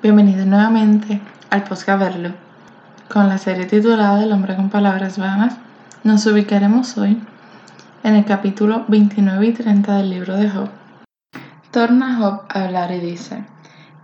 Bienvenido 0.00 0.46
nuevamente 0.46 1.20
al 1.50 1.64
podcast 1.64 1.98
Verlo. 1.98 2.32
Con 3.12 3.28
la 3.28 3.36
serie 3.36 3.66
titulada 3.66 4.22
El 4.22 4.30
hombre 4.30 4.54
con 4.54 4.70
palabras 4.70 5.18
vanas, 5.18 5.56
nos 6.04 6.24
ubicaremos 6.26 6.96
hoy 6.98 7.20
en 8.04 8.14
el 8.14 8.24
capítulo 8.24 8.84
29 8.86 9.44
y 9.44 9.52
30 9.54 9.96
del 9.96 10.10
libro 10.10 10.36
de 10.36 10.50
Job. 10.50 10.68
Torna 11.72 12.14
Job 12.14 12.42
a 12.48 12.62
hablar 12.66 12.92
y 12.92 13.00
dice, 13.00 13.44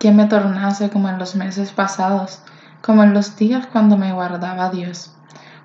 ¿quién 0.00 0.16
me 0.16 0.26
tornase 0.26 0.90
como 0.90 1.08
en 1.08 1.20
los 1.20 1.36
meses 1.36 1.70
pasados, 1.70 2.42
como 2.82 3.04
en 3.04 3.14
los 3.14 3.36
días 3.36 3.68
cuando 3.68 3.96
me 3.96 4.12
guardaba 4.12 4.70
Dios, 4.70 5.14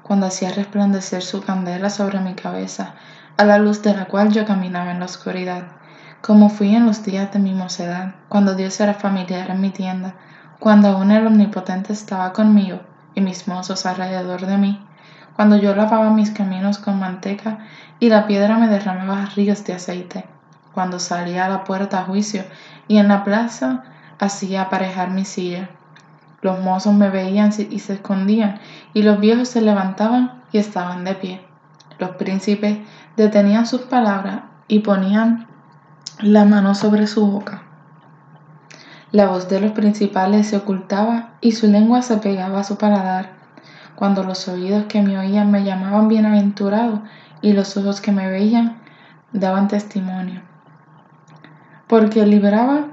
cuando 0.03 0.27
hacía 0.27 0.51
resplandecer 0.51 1.23
su 1.23 1.41
candela 1.41 1.89
sobre 1.89 2.19
mi 2.19 2.35
cabeza, 2.35 2.93
a 3.35 3.45
la 3.45 3.57
luz 3.57 3.81
de 3.81 3.95
la 3.95 4.05
cual 4.05 4.29
yo 4.31 4.45
caminaba 4.45 4.91
en 4.91 4.99
la 4.99 5.05
oscuridad? 5.05 5.78
Como 6.21 6.49
fui 6.49 6.75
en 6.75 6.85
los 6.85 7.03
días 7.03 7.31
de 7.31 7.39
mi 7.39 7.53
mocedad, 7.53 8.15
cuando 8.27 8.55
Dios 8.55 8.79
era 8.79 8.93
familiar 8.93 9.49
en 9.49 9.61
mi 9.61 9.69
tienda, 9.69 10.15
cuando 10.59 10.89
aún 10.89 11.11
el 11.11 11.25
Omnipotente 11.25 11.93
estaba 11.93 12.33
conmigo 12.33 12.81
y 13.15 13.21
mis 13.21 13.47
mozos 13.47 13.85
alrededor 13.85 14.45
de 14.45 14.57
mí, 14.57 14.85
cuando 15.35 15.55
yo 15.55 15.73
lavaba 15.73 16.09
mis 16.09 16.31
caminos 16.31 16.77
con 16.77 16.99
manteca 16.99 17.59
y 17.99 18.09
la 18.09 18.27
piedra 18.27 18.57
me 18.57 18.67
derramaba 18.67 19.25
ríos 19.27 19.63
de 19.63 19.73
aceite, 19.73 20.25
cuando 20.73 20.99
salía 20.99 21.45
a 21.45 21.49
la 21.49 21.63
puerta 21.63 22.01
a 22.01 22.03
juicio 22.03 22.43
y 22.89 22.97
en 22.97 23.07
la 23.07 23.23
plaza 23.23 23.83
hacía 24.19 24.63
aparejar 24.63 25.11
mi 25.11 25.23
silla. 25.23 25.69
Los 26.41 26.59
mozos 26.59 26.93
me 26.93 27.09
veían 27.09 27.51
y 27.69 27.79
se 27.79 27.93
escondían, 27.93 28.59
y 28.93 29.03
los 29.03 29.19
viejos 29.19 29.47
se 29.47 29.61
levantaban 29.61 30.41
y 30.51 30.57
estaban 30.57 31.05
de 31.05 31.15
pie. 31.15 31.41
Los 31.97 32.11
príncipes 32.11 32.77
detenían 33.17 33.65
sus 33.65 33.81
palabras 33.81 34.41
y 34.67 34.79
ponían 34.79 35.48
la 36.21 36.43
mano 36.43 36.75
sobre 36.75 37.07
su 37.07 37.25
boca. 37.25 37.63
La 39.11 39.27
voz 39.27 39.47
de 39.47 39.61
los 39.61 39.71
principales 39.71 40.47
se 40.47 40.57
ocultaba 40.57 41.37
y 41.39 41.53
su 41.53 41.67
lengua 41.67 42.01
se 42.01 42.17
pegaba 42.17 42.59
a 42.59 42.63
su 42.65 42.77
paladar, 42.77 43.31
cuando 43.95 44.23
los 44.23 44.47
oídos 44.49 44.85
que 44.85 45.01
me 45.01 45.17
oían 45.17 45.49
me 45.49 45.63
llamaban 45.63 46.09
bienaventurado 46.09 47.03
y 47.41 47.53
los 47.53 47.77
ojos 47.77 48.01
que 48.01 48.11
me 48.11 48.29
veían 48.29 48.81
daban 49.31 49.69
testimonio. 49.69 50.41
Porque 51.87 52.25
libraba 52.25 52.87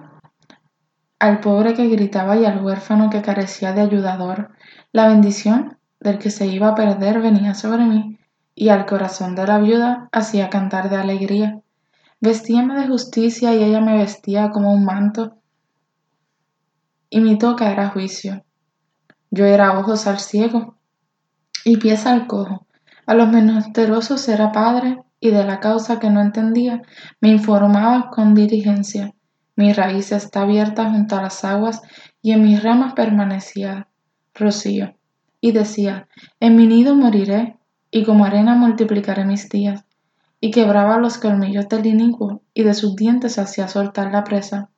al 1.18 1.40
pobre 1.40 1.74
que 1.74 1.88
gritaba 1.88 2.36
y 2.36 2.44
al 2.44 2.62
huérfano 2.64 3.10
que 3.10 3.22
carecía 3.22 3.72
de 3.72 3.80
ayudador. 3.80 4.50
La 4.92 5.08
bendición 5.08 5.78
del 5.98 6.18
que 6.18 6.30
se 6.30 6.46
iba 6.46 6.68
a 6.68 6.74
perder 6.76 7.20
venía 7.20 7.54
sobre 7.54 7.84
mí, 7.86 8.20
y 8.54 8.68
al 8.68 8.86
corazón 8.86 9.34
de 9.34 9.46
la 9.48 9.58
viuda 9.58 10.08
hacía 10.12 10.48
cantar 10.48 10.90
de 10.90 10.96
alegría. 10.96 11.60
Vestíame 12.20 12.80
de 12.80 12.88
justicia 12.88 13.54
y 13.54 13.62
ella 13.62 13.80
me 13.80 13.98
vestía 13.98 14.50
como 14.50 14.72
un 14.72 14.84
manto, 14.84 15.36
y 17.10 17.20
mi 17.20 17.36
toca 17.36 17.70
era 17.70 17.90
juicio. 17.90 18.42
Yo 19.30 19.44
era 19.44 19.78
ojos 19.78 20.06
al 20.06 20.18
ciego 20.18 20.76
y 21.64 21.76
pies 21.76 22.06
al 22.06 22.26
cojo. 22.26 22.66
A 23.06 23.14
los 23.14 23.28
menesterosos 23.28 24.28
era 24.28 24.50
padre, 24.50 24.98
y 25.20 25.30
de 25.30 25.44
la 25.44 25.60
causa 25.60 25.98
que 25.98 26.10
no 26.10 26.20
entendía 26.20 26.82
me 27.20 27.28
informaba 27.28 28.10
con 28.10 28.34
diligencia. 28.34 29.14
Mi 29.54 29.72
raíz 29.72 30.12
está 30.12 30.42
abierta 30.42 30.90
junto 30.90 31.16
a 31.16 31.22
las 31.22 31.44
aguas, 31.44 31.82
y 32.22 32.32
en 32.32 32.42
mis 32.42 32.62
ramas 32.62 32.94
permanecía 32.94 33.88
rocío. 34.34 34.94
Y 35.40 35.52
decía, 35.52 36.08
en 36.40 36.56
mi 36.56 36.66
nido 36.66 36.94
moriré, 36.94 37.56
y 37.90 38.04
como 38.04 38.24
arena 38.24 38.54
multiplicaré 38.54 39.24
mis 39.24 39.48
días 39.48 39.85
y 40.40 40.50
quebraba 40.50 40.98
los 40.98 41.18
colmillos 41.18 41.68
del 41.68 41.86
inicuo, 41.86 42.42
y 42.52 42.62
de 42.62 42.74
sus 42.74 42.94
dientes 42.96 43.38
hacía 43.38 43.68
soltar 43.68 44.12
la 44.12 44.24
presa. 44.24 44.70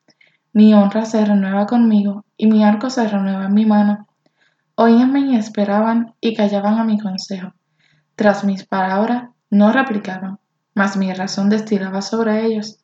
Mi 0.52 0.72
honra 0.74 1.04
se 1.04 1.24
renueva 1.24 1.66
conmigo, 1.66 2.24
y 2.36 2.46
mi 2.46 2.64
arco 2.64 2.90
se 2.90 3.06
renueva 3.06 3.46
en 3.46 3.54
mi 3.54 3.66
mano. 3.66 4.06
Oíanme 4.76 5.20
y 5.20 5.36
esperaban, 5.36 6.14
y 6.20 6.34
callaban 6.34 6.78
a 6.78 6.84
mi 6.84 6.98
consejo. 6.98 7.52
Tras 8.14 8.44
mis 8.44 8.64
palabras 8.64 9.30
no 9.50 9.72
replicaban, 9.72 10.38
mas 10.74 10.96
mi 10.96 11.12
razón 11.12 11.50
destilaba 11.50 12.02
sobre 12.02 12.46
ellos. 12.46 12.78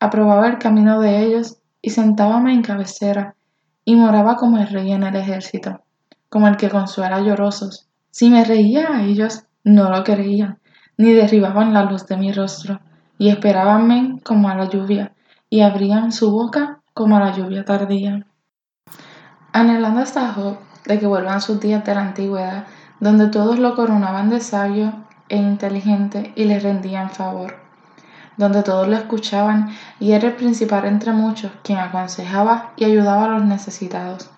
Aprobaba 0.00 0.48
el 0.48 0.58
camino 0.58 1.00
de 1.00 1.24
ellos, 1.24 1.58
y 1.80 1.90
sentábame 1.90 2.52
en 2.52 2.62
cabecera, 2.62 3.34
y 3.84 3.96
moraba 3.96 4.36
como 4.36 4.58
el 4.58 4.68
rey 4.68 4.92
en 4.92 5.02
el 5.02 5.16
ejército, 5.16 5.82
como 6.28 6.46
el 6.48 6.56
que 6.56 6.68
consuela 6.68 7.20
llorosos. 7.20 7.88
Si 8.10 8.28
me 8.28 8.44
reía 8.44 8.88
a 8.92 9.04
ellos, 9.04 9.44
no 9.64 9.90
lo 9.90 10.04
creían, 10.04 10.58
ni 10.98 11.12
derribaban 11.12 11.72
la 11.72 11.84
luz 11.84 12.06
de 12.06 12.16
mi 12.16 12.32
rostro, 12.32 12.80
y 13.18 13.30
esperábanme 13.30 14.20
como 14.24 14.48
a 14.48 14.54
la 14.54 14.68
lluvia, 14.68 15.12
y 15.48 15.62
abrían 15.62 16.12
su 16.12 16.30
boca 16.30 16.80
como 16.92 17.16
a 17.16 17.20
la 17.20 17.32
lluvia 17.32 17.64
tardía. 17.64 18.26
Anhelando 19.52 20.00
hasta 20.00 20.32
Job 20.32 20.58
de 20.84 20.98
que 20.98 21.06
vuelvan 21.06 21.40
sus 21.40 21.60
días 21.60 21.84
de 21.84 21.94
la 21.94 22.02
antigüedad, 22.02 22.64
donde 23.00 23.28
todos 23.28 23.58
lo 23.58 23.76
coronaban 23.76 24.28
de 24.28 24.40
sabio 24.40 24.92
e 25.28 25.36
inteligente 25.36 26.32
y 26.34 26.44
le 26.44 26.58
rendían 26.58 27.10
favor, 27.10 27.56
donde 28.36 28.62
todos 28.62 28.88
lo 28.88 28.96
escuchaban 28.96 29.70
y 30.00 30.12
era 30.12 30.28
el 30.28 30.34
principal 30.34 30.84
entre 30.84 31.12
muchos, 31.12 31.52
quien 31.62 31.78
aconsejaba 31.78 32.72
y 32.76 32.84
ayudaba 32.84 33.26
a 33.26 33.28
los 33.28 33.44
necesitados, 33.44 34.30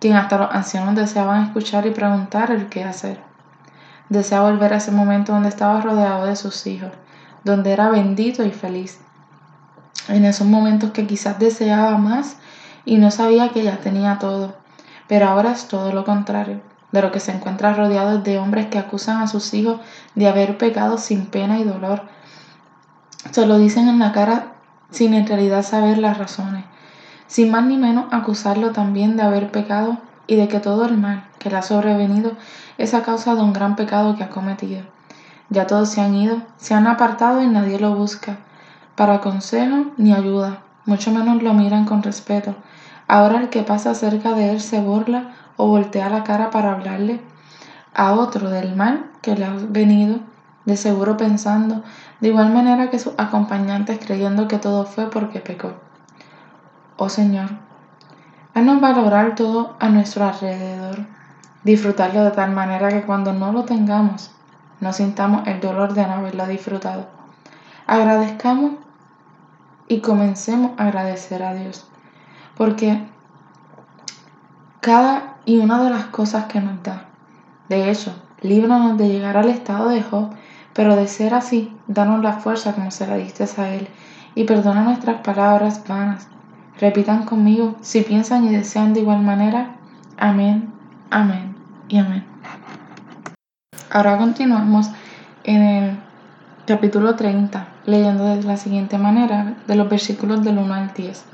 quien 0.00 0.14
hasta 0.14 0.38
los 0.38 0.50
ancianos 0.50 0.96
deseaban 0.96 1.44
escuchar 1.44 1.86
y 1.86 1.90
preguntar 1.90 2.50
el 2.50 2.68
qué 2.68 2.82
hacer. 2.82 3.31
Desea 4.08 4.42
volver 4.42 4.72
a 4.72 4.76
ese 4.76 4.90
momento 4.90 5.32
donde 5.32 5.48
estaba 5.48 5.80
rodeado 5.80 6.26
de 6.26 6.36
sus 6.36 6.66
hijos, 6.66 6.90
donde 7.44 7.72
era 7.72 7.88
bendito 7.88 8.44
y 8.44 8.50
feliz. 8.50 9.00
En 10.08 10.24
esos 10.24 10.46
momentos 10.46 10.90
que 10.90 11.06
quizás 11.06 11.38
deseaba 11.38 11.96
más 11.98 12.36
y 12.84 12.98
no 12.98 13.10
sabía 13.10 13.50
que 13.50 13.62
ya 13.62 13.78
tenía 13.78 14.18
todo, 14.18 14.54
pero 15.08 15.28
ahora 15.28 15.52
es 15.52 15.68
todo 15.68 15.92
lo 15.92 16.04
contrario, 16.04 16.60
de 16.90 17.02
lo 17.02 17.12
que 17.12 17.20
se 17.20 17.32
encuentra 17.32 17.74
rodeado 17.74 18.18
de 18.18 18.38
hombres 18.38 18.66
que 18.66 18.78
acusan 18.78 19.20
a 19.20 19.28
sus 19.28 19.54
hijos 19.54 19.80
de 20.14 20.28
haber 20.28 20.58
pecado 20.58 20.98
sin 20.98 21.26
pena 21.26 21.58
y 21.58 21.64
dolor. 21.64 22.02
Se 23.30 23.46
lo 23.46 23.58
dicen 23.58 23.88
en 23.88 23.98
la 23.98 24.12
cara 24.12 24.54
sin 24.90 25.14
en 25.14 25.26
realidad 25.26 25.62
saber 25.62 25.98
las 25.98 26.18
razones, 26.18 26.64
sin 27.26 27.50
más 27.50 27.64
ni 27.64 27.76
menos 27.76 28.06
acusarlo 28.12 28.72
también 28.72 29.16
de 29.16 29.22
haber 29.22 29.50
pecado 29.50 29.98
y 30.32 30.36
de 30.36 30.48
que 30.48 30.60
todo 30.60 30.86
el 30.86 30.96
mal 30.96 31.24
que 31.38 31.50
le 31.50 31.58
ha 31.58 31.62
sobrevenido 31.62 32.32
es 32.78 32.94
a 32.94 33.02
causa 33.02 33.34
de 33.34 33.42
un 33.42 33.52
gran 33.52 33.76
pecado 33.76 34.16
que 34.16 34.24
ha 34.24 34.30
cometido. 34.30 34.82
Ya 35.50 35.66
todos 35.66 35.90
se 35.90 36.00
han 36.00 36.14
ido, 36.14 36.40
se 36.56 36.72
han 36.72 36.86
apartado 36.86 37.42
y 37.42 37.46
nadie 37.46 37.78
lo 37.78 37.94
busca, 37.94 38.38
para 38.96 39.20
consejo 39.20 39.92
ni 39.98 40.14
ayuda, 40.14 40.62
mucho 40.86 41.10
menos 41.10 41.42
lo 41.42 41.52
miran 41.52 41.84
con 41.84 42.02
respeto. 42.02 42.54
Ahora 43.08 43.40
el 43.40 43.50
que 43.50 43.62
pasa 43.62 43.94
cerca 43.94 44.32
de 44.32 44.52
él 44.52 44.62
se 44.62 44.80
burla 44.80 45.34
o 45.58 45.66
voltea 45.66 46.08
la 46.08 46.24
cara 46.24 46.48
para 46.48 46.72
hablarle 46.72 47.20
a 47.92 48.14
otro 48.14 48.48
del 48.48 48.74
mal 48.74 49.10
que 49.20 49.36
le 49.36 49.44
ha 49.44 49.52
venido, 49.68 50.20
de 50.64 50.78
seguro 50.78 51.18
pensando, 51.18 51.82
de 52.20 52.28
igual 52.28 52.54
manera 52.54 52.88
que 52.88 52.98
sus 52.98 53.12
acompañantes 53.18 53.98
creyendo 53.98 54.48
que 54.48 54.56
todo 54.56 54.86
fue 54.86 55.10
porque 55.10 55.40
pecó. 55.40 55.74
Oh 56.96 57.10
Señor, 57.10 57.50
Haznos 58.54 58.82
valorar 58.82 59.34
todo 59.34 59.76
a 59.80 59.88
nuestro 59.88 60.26
alrededor, 60.26 61.06
disfrutarlo 61.64 62.22
de 62.22 62.32
tal 62.32 62.50
manera 62.50 62.90
que 62.90 63.00
cuando 63.00 63.32
no 63.32 63.50
lo 63.50 63.64
tengamos, 63.64 64.30
no 64.78 64.92
sintamos 64.92 65.46
el 65.48 65.58
dolor 65.58 65.94
de 65.94 66.06
no 66.06 66.14
haberlo 66.14 66.46
disfrutado. 66.46 67.06
Agradezcamos 67.86 68.72
y 69.88 70.00
comencemos 70.00 70.72
a 70.76 70.88
agradecer 70.88 71.42
a 71.42 71.54
Dios, 71.54 71.88
porque 72.54 73.02
cada 74.80 75.36
y 75.46 75.56
una 75.56 75.82
de 75.82 75.88
las 75.88 76.04
cosas 76.06 76.44
que 76.44 76.60
nos 76.60 76.82
da, 76.82 77.06
de 77.70 77.90
hecho, 77.90 78.14
líbranos 78.42 78.98
de 78.98 79.08
llegar 79.08 79.38
al 79.38 79.48
estado 79.48 79.88
de 79.88 80.02
Job, 80.02 80.28
pero 80.74 80.94
de 80.94 81.08
ser 81.08 81.32
así, 81.32 81.74
danos 81.86 82.22
la 82.22 82.34
fuerza 82.34 82.74
como 82.74 82.90
se 82.90 83.06
la 83.06 83.16
diste 83.16 83.48
a 83.56 83.70
Él, 83.70 83.88
y 84.34 84.44
perdona 84.44 84.82
nuestras 84.82 85.22
palabras 85.22 85.82
vanas 85.88 86.28
Repitan 86.80 87.24
conmigo 87.24 87.76
si 87.80 88.00
piensan 88.02 88.44
y 88.44 88.54
desean 88.54 88.94
de 88.94 89.00
igual 89.00 89.22
manera. 89.22 89.76
Amén, 90.16 90.72
amén 91.10 91.54
y 91.88 91.98
amén. 91.98 92.24
Ahora 93.90 94.16
continuamos 94.16 94.88
en 95.44 95.62
el 95.62 95.96
capítulo 96.66 97.14
30, 97.14 97.66
leyendo 97.84 98.24
de 98.24 98.42
la 98.42 98.56
siguiente 98.56 98.96
manera, 98.96 99.54
de 99.66 99.76
los 99.76 99.88
versículos 99.88 100.42
del 100.42 100.58
1 100.58 100.74
al 100.74 100.94
10. 100.94 101.24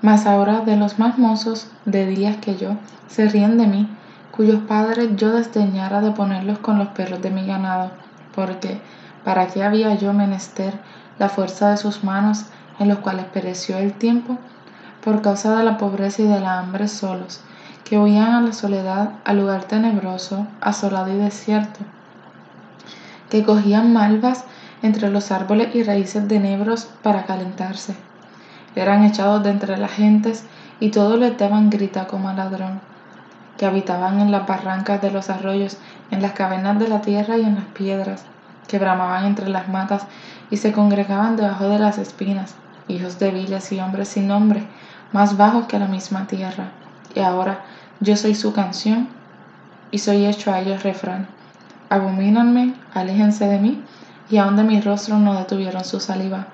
Mas 0.00 0.26
ahora 0.26 0.60
de 0.60 0.76
los 0.76 0.98
más 0.98 1.18
mozos 1.18 1.70
de 1.84 2.06
días 2.06 2.36
que 2.38 2.56
yo 2.56 2.76
se 3.06 3.28
ríen 3.28 3.58
de 3.58 3.66
mí, 3.66 3.88
cuyos 4.30 4.62
padres 4.62 5.10
yo 5.16 5.32
desdeñara 5.32 6.00
de 6.00 6.10
ponerlos 6.10 6.58
con 6.58 6.78
los 6.78 6.88
perros 6.88 7.22
de 7.22 7.30
mi 7.30 7.46
ganado, 7.46 7.90
porque 8.34 8.80
¿para 9.24 9.46
qué 9.46 9.62
había 9.62 9.94
yo 9.94 10.12
menester 10.12 10.74
la 11.18 11.28
fuerza 11.28 11.70
de 11.70 11.76
sus 11.76 12.02
manos 12.02 12.46
en 12.78 12.88
los 12.88 12.98
cuales 12.98 13.26
pereció 13.26 13.78
el 13.78 13.92
tiempo? 13.92 14.38
por 15.04 15.20
causa 15.20 15.54
de 15.54 15.64
la 15.64 15.76
pobreza 15.76 16.22
y 16.22 16.26
de 16.26 16.40
la 16.40 16.58
hambre 16.58 16.88
solos, 16.88 17.40
que 17.84 17.98
huían 17.98 18.32
a 18.32 18.40
la 18.40 18.54
soledad, 18.54 19.10
al 19.26 19.36
lugar 19.36 19.64
tenebroso, 19.64 20.46
asolado 20.62 21.12
y 21.12 21.18
desierto, 21.18 21.80
que 23.28 23.44
cogían 23.44 23.92
malvas 23.92 24.44
entre 24.82 25.10
los 25.10 25.30
árboles 25.30 25.74
y 25.74 25.82
raíces 25.82 26.26
de 26.26 26.40
nebros 26.40 26.88
para 27.02 27.26
calentarse. 27.26 27.94
Eran 28.74 29.04
echados 29.04 29.42
de 29.42 29.50
entre 29.50 29.76
las 29.76 29.92
gentes 29.92 30.46
y 30.80 30.90
todos 30.90 31.18
les 31.18 31.36
daban 31.36 31.68
grita 31.68 32.06
como 32.06 32.30
a 32.30 32.32
ladrón, 32.32 32.80
que 33.58 33.66
habitaban 33.66 34.20
en 34.20 34.32
las 34.32 34.46
barrancas 34.46 35.02
de 35.02 35.10
los 35.10 35.28
arroyos, 35.28 35.76
en 36.10 36.22
las 36.22 36.32
cavernas 36.32 36.78
de 36.78 36.88
la 36.88 37.02
tierra 37.02 37.36
y 37.36 37.42
en 37.42 37.56
las 37.56 37.64
piedras, 37.66 38.24
que 38.68 38.78
bramaban 38.78 39.26
entre 39.26 39.50
las 39.50 39.68
matas 39.68 40.06
y 40.50 40.56
se 40.56 40.72
congregaban 40.72 41.36
debajo 41.36 41.68
de 41.68 41.78
las 41.78 41.98
espinas, 41.98 42.54
hijos 42.88 43.18
débiles 43.18 43.72
y 43.72 43.80
hombres 43.80 44.08
sin 44.08 44.28
nombre, 44.28 44.66
más 45.12 45.36
bajos 45.36 45.66
que 45.66 45.78
la 45.78 45.86
misma 45.86 46.26
tierra. 46.26 46.70
Y 47.14 47.20
ahora 47.20 47.64
yo 48.00 48.16
soy 48.16 48.34
su 48.34 48.52
canción 48.52 49.08
y 49.90 49.98
soy 49.98 50.26
hecho 50.26 50.52
a 50.52 50.60
ellos 50.60 50.82
refrán. 50.82 51.28
Abomínanme, 51.88 52.74
aléjense 52.92 53.46
de 53.46 53.58
mí, 53.58 53.82
y 54.30 54.38
aun 54.38 54.56
de 54.56 54.64
mi 54.64 54.80
rostro 54.80 55.18
no 55.18 55.34
detuvieron 55.34 55.84
su 55.84 56.00
saliva, 56.00 56.46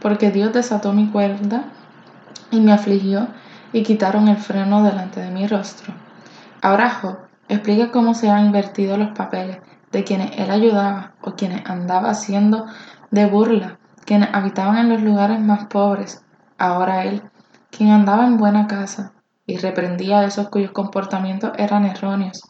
porque 0.00 0.30
Dios 0.30 0.52
desató 0.52 0.92
mi 0.92 1.06
cuerda 1.08 1.64
y 2.50 2.60
me 2.60 2.72
afligió 2.72 3.28
y 3.72 3.82
quitaron 3.82 4.28
el 4.28 4.36
freno 4.36 4.82
delante 4.82 5.20
de 5.20 5.30
mi 5.30 5.46
rostro. 5.46 5.94
Ahora 6.62 6.90
Job 6.90 7.18
explica 7.48 7.90
cómo 7.90 8.14
se 8.14 8.30
han 8.30 8.46
invertido 8.46 8.96
los 8.96 9.10
papeles 9.10 9.58
de 9.92 10.04
quienes 10.04 10.38
él 10.38 10.50
ayudaba 10.50 11.12
o 11.20 11.32
quienes 11.32 11.68
andaba 11.68 12.10
haciendo 12.10 12.66
de 13.10 13.26
burla, 13.26 13.78
quienes 14.04 14.28
habitaban 14.32 14.78
en 14.78 14.88
los 14.88 15.02
lugares 15.02 15.40
más 15.40 15.66
pobres. 15.66 16.24
Ahora 16.58 17.04
él, 17.04 17.22
quien 17.70 17.90
andaba 17.90 18.26
en 18.26 18.36
buena 18.36 18.66
casa 18.66 19.12
y 19.46 19.56
reprendía 19.58 20.20
a 20.20 20.24
esos 20.24 20.48
cuyos 20.48 20.72
comportamientos 20.72 21.52
eran 21.56 21.84
erróneos. 21.84 22.42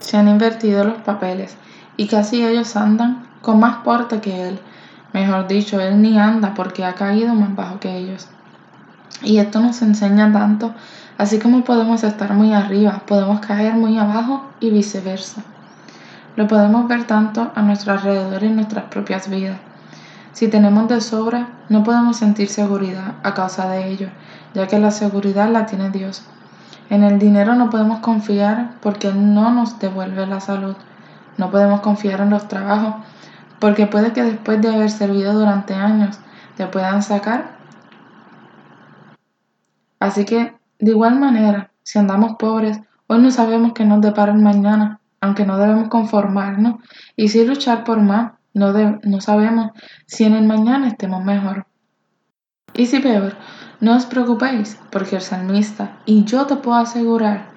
Se 0.00 0.16
han 0.16 0.28
invertido 0.28 0.84
los 0.84 0.98
papeles 1.02 1.56
y 1.96 2.06
casi 2.06 2.44
ellos 2.44 2.76
andan 2.76 3.26
con 3.42 3.60
más 3.60 3.78
porte 3.78 4.20
que 4.20 4.48
él. 4.48 4.60
Mejor 5.12 5.46
dicho, 5.46 5.80
él 5.80 6.02
ni 6.02 6.18
anda 6.18 6.54
porque 6.54 6.84
ha 6.84 6.94
caído 6.94 7.34
más 7.34 7.54
bajo 7.54 7.80
que 7.80 7.96
ellos. 7.96 8.28
Y 9.22 9.38
esto 9.38 9.60
nos 9.60 9.80
enseña 9.82 10.30
tanto, 10.32 10.74
así 11.16 11.38
como 11.38 11.64
podemos 11.64 12.04
estar 12.04 12.34
muy 12.34 12.52
arriba, 12.52 13.02
podemos 13.06 13.40
caer 13.40 13.74
muy 13.74 13.96
abajo 13.98 14.44
y 14.60 14.70
viceversa. 14.70 15.42
Lo 16.36 16.46
podemos 16.46 16.86
ver 16.86 17.04
tanto 17.04 17.50
a 17.54 17.62
nuestro 17.62 17.94
alrededor 17.94 18.42
y 18.42 18.46
en 18.46 18.56
nuestras 18.56 18.84
propias 18.84 19.30
vidas. 19.30 19.58
Si 20.36 20.48
tenemos 20.48 20.86
de 20.86 21.00
sobra, 21.00 21.48
no 21.70 21.82
podemos 21.82 22.18
sentir 22.18 22.50
seguridad 22.50 23.14
a 23.22 23.32
causa 23.32 23.70
de 23.70 23.88
ello, 23.88 24.10
ya 24.52 24.66
que 24.66 24.78
la 24.78 24.90
seguridad 24.90 25.48
la 25.48 25.64
tiene 25.64 25.88
Dios. 25.88 26.26
En 26.90 27.04
el 27.04 27.18
dinero 27.18 27.54
no 27.54 27.70
podemos 27.70 28.00
confiar 28.00 28.72
porque 28.82 29.14
no 29.14 29.50
nos 29.50 29.78
devuelve 29.78 30.26
la 30.26 30.40
salud. 30.40 30.76
No 31.38 31.50
podemos 31.50 31.80
confiar 31.80 32.20
en 32.20 32.28
los 32.28 32.48
trabajos 32.48 32.96
porque 33.60 33.86
puede 33.86 34.12
que 34.12 34.24
después 34.24 34.60
de 34.60 34.68
haber 34.68 34.90
servido 34.90 35.32
durante 35.32 35.72
años 35.72 36.18
te 36.54 36.66
puedan 36.66 37.02
sacar. 37.02 37.56
Así 40.00 40.26
que, 40.26 40.54
de 40.78 40.90
igual 40.90 41.18
manera, 41.18 41.70
si 41.82 41.98
andamos 41.98 42.36
pobres, 42.38 42.78
hoy 43.06 43.22
no 43.22 43.30
sabemos 43.30 43.72
qué 43.72 43.86
nos 43.86 44.02
depara 44.02 44.34
mañana, 44.34 45.00
aunque 45.22 45.46
no 45.46 45.56
debemos 45.56 45.88
conformarnos 45.88 46.74
y 47.16 47.28
sí 47.28 47.46
luchar 47.46 47.84
por 47.84 48.02
más, 48.02 48.32
no, 48.56 48.72
no 49.02 49.20
sabemos 49.20 49.72
si 50.06 50.24
en 50.24 50.34
el 50.34 50.46
mañana 50.46 50.88
estemos 50.88 51.22
mejor. 51.22 51.66
Y 52.72 52.86
si 52.86 53.00
peor, 53.00 53.34
no 53.80 53.94
os 53.94 54.06
preocupéis, 54.06 54.78
porque 54.90 55.16
el 55.16 55.22
salmista, 55.22 55.98
y 56.06 56.24
yo 56.24 56.46
te 56.46 56.56
puedo 56.56 56.78
asegurar, 56.78 57.48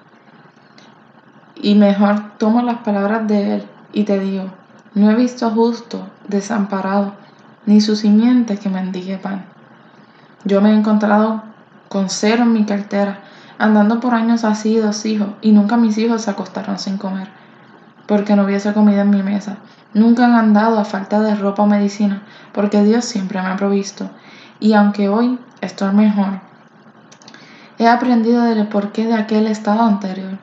y 1.56 1.74
mejor 1.74 2.36
tomo 2.36 2.60
las 2.62 2.78
palabras 2.78 3.26
de 3.26 3.54
él 3.54 3.66
y 3.92 4.04
te 4.04 4.18
digo, 4.18 4.52
no 4.94 5.10
he 5.10 5.14
visto 5.14 5.50
justo 5.50 6.06
desamparado, 6.28 7.14
ni 7.64 7.80
su 7.80 7.96
simiente 7.96 8.58
que 8.58 8.68
mendigue 8.68 9.16
pan. 9.16 9.46
Yo 10.44 10.60
me 10.60 10.70
he 10.70 10.74
encontrado 10.74 11.42
con 11.88 12.10
cero 12.10 12.42
en 12.42 12.52
mi 12.52 12.66
cartera, 12.66 13.20
andando 13.58 14.00
por 14.00 14.14
años 14.14 14.44
así 14.44 14.76
dos 14.76 15.06
hijos, 15.06 15.30
y 15.40 15.52
nunca 15.52 15.78
mis 15.78 15.96
hijos 15.96 16.22
se 16.22 16.30
acostaron 16.30 16.78
sin 16.78 16.98
comer, 16.98 17.28
porque 18.06 18.36
no 18.36 18.44
hubiese 18.44 18.74
comida 18.74 19.00
en 19.00 19.10
mi 19.10 19.22
mesa. 19.22 19.56
Nunca 19.92 20.24
han 20.24 20.34
andado 20.34 20.78
a 20.78 20.84
falta 20.84 21.20
de 21.20 21.34
ropa 21.34 21.62
o 21.62 21.66
medicina, 21.66 22.22
porque 22.52 22.82
Dios 22.84 23.04
siempre 23.04 23.42
me 23.42 23.48
ha 23.48 23.56
provisto. 23.56 24.10
Y 24.60 24.74
aunque 24.74 25.08
hoy 25.08 25.38
estoy 25.60 25.92
mejor, 25.94 26.40
he 27.78 27.88
aprendido 27.88 28.44
del 28.44 28.68
porqué 28.68 29.06
de 29.06 29.14
aquel 29.14 29.46
estado 29.46 29.82
anterior. 29.82 30.38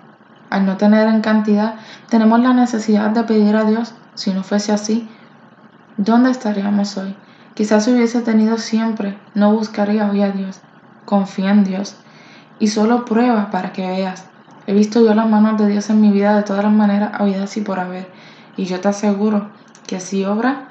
Al 0.49 0.65
no 0.65 0.77
tener 0.77 1.07
en 1.07 1.21
cantidad, 1.21 1.75
tenemos 2.09 2.39
la 2.39 2.53
necesidad 2.53 3.11
de 3.11 3.23
pedir 3.23 3.55
a 3.55 3.63
Dios. 3.63 3.93
Si 4.15 4.33
no 4.33 4.43
fuese 4.43 4.71
así, 4.71 5.07
¿dónde 5.97 6.31
estaríamos 6.31 6.97
hoy? 6.97 7.15
Quizás 7.53 7.87
hubiese 7.87 8.21
tenido 8.21 8.57
siempre, 8.57 9.17
no 9.33 9.53
buscaría 9.53 10.09
hoy 10.09 10.21
a 10.21 10.31
Dios. 10.31 10.59
Confía 11.05 11.51
en 11.51 11.63
Dios. 11.63 11.95
Y 12.59 12.67
solo 12.67 13.05
prueba 13.05 13.49
para 13.51 13.71
que 13.71 13.87
veas. 13.87 14.25
He 14.67 14.73
visto 14.73 15.01
yo 15.01 15.13
las 15.13 15.29
manos 15.29 15.57
de 15.57 15.67
Dios 15.67 15.89
en 15.89 16.01
mi 16.01 16.11
vida 16.11 16.35
de 16.35 16.43
todas 16.43 16.63
las 16.63 16.73
maneras 16.73 17.11
habidas 17.13 17.55
y 17.55 17.61
por 17.61 17.79
haber. 17.79 18.07
Y 18.57 18.65
yo 18.65 18.81
te 18.81 18.89
aseguro 18.89 19.49
que 19.85 19.99
si 19.99 20.25
obra, 20.25 20.69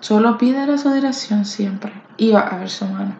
solo 0.00 0.38
pídele 0.38 0.78
su 0.78 0.90
dirección 0.92 1.44
siempre 1.44 1.92
y 2.16 2.30
va 2.30 2.40
a 2.40 2.58
ver 2.58 2.70
su 2.70 2.86
mano. 2.86 3.16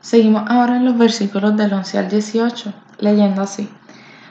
Seguimos 0.00 0.44
ahora 0.48 0.76
en 0.76 0.84
los 0.84 0.98
versículos 0.98 1.56
del 1.56 1.72
11 1.72 1.98
al 1.98 2.08
18, 2.08 2.72
leyendo 2.98 3.42
así. 3.42 3.70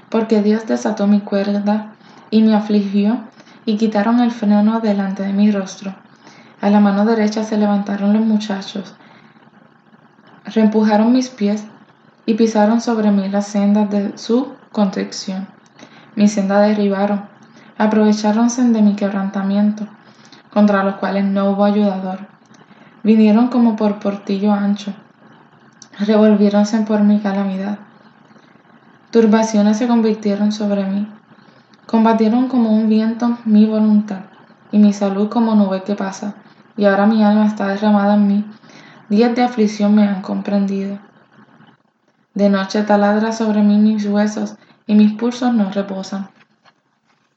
Porque 0.09 0.41
Dios 0.41 0.67
desató 0.67 1.07
mi 1.07 1.21
cuerda 1.21 1.93
y 2.29 2.41
me 2.41 2.55
afligió 2.55 3.19
y 3.65 3.77
quitaron 3.77 4.19
el 4.19 4.31
freno 4.31 4.81
delante 4.81 5.23
de 5.23 5.31
mi 5.31 5.49
rostro. 5.51 5.95
A 6.59 6.69
la 6.69 6.79
mano 6.79 7.05
derecha 7.05 7.43
se 7.43 7.57
levantaron 7.57 8.13
los 8.13 8.23
muchachos, 8.23 8.93
reempujaron 10.45 11.11
mis 11.11 11.29
pies 11.29 11.63
y 12.25 12.33
pisaron 12.33 12.81
sobre 12.81 13.11
mí 13.11 13.29
las 13.29 13.47
sendas 13.47 13.89
de 13.89 14.17
su 14.17 14.53
contrición. 14.71 15.47
Mi 16.15 16.27
senda 16.27 16.59
derribaron 16.59 17.30
aprovecháronse 17.81 18.63
de 18.63 18.81
mi 18.83 18.95
quebrantamiento, 18.95 19.87
contra 20.53 20.83
los 20.83 20.95
cuales 20.95 21.25
no 21.25 21.49
hubo 21.49 21.63
ayudador. 21.63 22.19
Vinieron 23.03 23.47
como 23.47 23.75
por 23.75 23.99
portillo 23.99 24.53
ancho, 24.53 24.93
revolviéronse 25.97 26.81
por 26.81 27.01
mi 27.01 27.19
calamidad. 27.19 27.79
Turbaciones 29.09 29.77
se 29.77 29.87
convirtieron 29.87 30.51
sobre 30.51 30.85
mí, 30.85 31.07
combatieron 31.87 32.49
como 32.49 32.69
un 32.69 32.87
viento 32.87 33.39
mi 33.45 33.65
voluntad 33.65 34.21
y 34.71 34.77
mi 34.77 34.93
salud 34.93 35.29
como 35.29 35.55
nube 35.55 35.81
que 35.81 35.95
pasa, 35.95 36.35
y 36.77 36.85
ahora 36.85 37.07
mi 37.07 37.23
alma 37.23 37.47
está 37.47 37.65
derramada 37.67 38.13
en 38.13 38.27
mí, 38.27 38.45
días 39.09 39.35
de 39.35 39.41
aflicción 39.41 39.95
me 39.95 40.07
han 40.07 40.21
comprendido. 40.21 40.99
De 42.35 42.47
noche 42.47 42.83
taladra 42.83 43.31
sobre 43.31 43.63
mí 43.63 43.79
mis 43.79 44.05
huesos 44.05 44.55
y 44.85 44.93
mis 44.93 45.13
pulsos 45.13 45.51
no 45.51 45.71
reposan. 45.71 46.29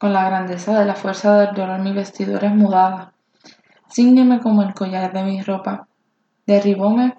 Con 0.05 0.13
la 0.13 0.29
grandeza 0.29 0.79
de 0.79 0.85
la 0.85 0.97
fuerza 0.97 1.39
del 1.39 1.55
dolor 1.55 1.81
mi 1.81 1.95
vestidura 1.95 2.49
es 2.49 2.55
mudada. 2.55 3.15
Cíñeme 3.91 4.39
como 4.39 4.63
el 4.63 4.75
collar 4.75 5.15
de 5.15 5.23
mi 5.23 5.41
ropa. 5.41 5.89
Derribóme 6.47 7.17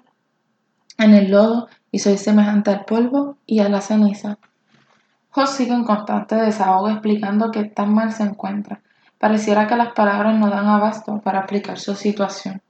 en 0.96 1.14
el 1.14 1.32
lodo 1.32 1.66
y 1.90 1.98
soy 1.98 2.16
semejante 2.16 2.70
al 2.70 2.84
polvo 2.84 3.38
y 3.44 3.58
a 3.58 3.68
la 3.68 3.80
ceniza. 3.80 4.38
Jos 5.30 5.50
sigue 5.50 5.72
en 5.72 5.82
constante 5.82 6.36
desahogo 6.36 6.88
explicando 6.88 7.50
que 7.50 7.64
tan 7.64 7.92
mal 7.92 8.12
se 8.12 8.22
encuentra. 8.22 8.82
Pareciera 9.18 9.66
que 9.66 9.74
las 9.74 9.92
palabras 9.92 10.38
no 10.38 10.48
dan 10.48 10.68
abasto 10.68 11.20
para 11.24 11.40
explicar 11.40 11.80
su 11.80 11.96
situación. 11.96 12.62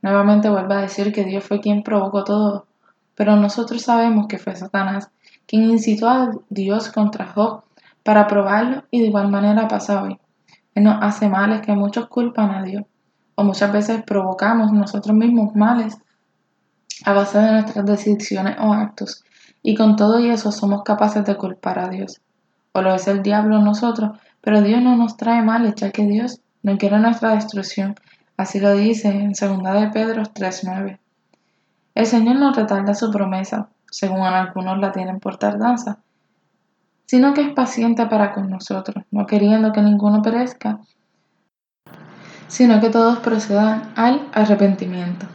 Nuevamente 0.00 0.48
vuelve 0.48 0.74
a 0.74 0.80
decir 0.80 1.12
que 1.12 1.24
Dios 1.24 1.44
fue 1.44 1.60
quien 1.60 1.82
provocó 1.82 2.24
todo, 2.24 2.66
pero 3.14 3.36
nosotros 3.36 3.82
sabemos 3.82 4.26
que 4.26 4.38
fue 4.38 4.56
Satanás 4.56 5.10
quien 5.46 5.64
incitó 5.64 6.08
a 6.08 6.30
Dios 6.48 6.88
contra 6.88 7.26
Job 7.26 7.64
para 8.04 8.28
probarlo 8.28 8.84
y 8.90 9.00
de 9.00 9.06
igual 9.06 9.28
manera 9.30 9.66
pasa 9.66 10.02
hoy. 10.02 10.20
Él 10.74 10.84
nos 10.84 11.02
hace 11.02 11.28
males 11.28 11.62
que 11.62 11.72
muchos 11.72 12.06
culpan 12.08 12.50
a 12.50 12.62
Dios, 12.62 12.84
o 13.34 13.42
muchas 13.42 13.72
veces 13.72 14.02
provocamos 14.04 14.72
nosotros 14.72 15.16
mismos 15.16 15.56
males 15.56 15.96
a 17.04 17.12
base 17.12 17.38
de 17.38 17.52
nuestras 17.52 17.84
decisiones 17.84 18.56
o 18.60 18.72
actos, 18.72 19.24
y 19.62 19.74
con 19.74 19.96
todo 19.96 20.20
y 20.20 20.30
eso 20.30 20.52
somos 20.52 20.82
capaces 20.82 21.24
de 21.24 21.36
culpar 21.36 21.78
a 21.78 21.88
Dios. 21.88 22.20
O 22.72 22.82
lo 22.82 22.94
es 22.94 23.08
el 23.08 23.22
diablo 23.22 23.60
nosotros, 23.60 24.18
pero 24.40 24.60
Dios 24.60 24.82
no 24.82 24.96
nos 24.96 25.16
trae 25.16 25.42
males, 25.42 25.74
ya 25.76 25.90
que 25.90 26.04
Dios 26.04 26.40
no 26.62 26.76
quiere 26.76 26.98
nuestra 26.98 27.34
destrucción. 27.34 27.94
Así 28.36 28.60
lo 28.60 28.74
dice 28.74 29.08
en 29.08 29.32
2 29.32 29.40
de 29.80 29.88
Pedro 29.92 30.22
3.9. 30.22 30.98
El 31.94 32.06
Señor 32.06 32.36
no 32.36 32.52
retarda 32.52 32.94
su 32.94 33.10
promesa, 33.10 33.68
según 33.90 34.22
algunos 34.22 34.78
la 34.78 34.92
tienen 34.92 35.20
por 35.20 35.36
tardanza, 35.38 35.98
sino 37.06 37.34
que 37.34 37.42
es 37.42 37.52
paciente 37.52 38.06
para 38.06 38.32
con 38.32 38.50
nosotros, 38.50 39.04
no 39.10 39.26
queriendo 39.26 39.72
que 39.72 39.82
ninguno 39.82 40.22
perezca, 40.22 40.80
sino 42.46 42.80
que 42.80 42.90
todos 42.90 43.18
procedan 43.18 43.92
al 43.96 44.28
arrepentimiento. 44.32 45.26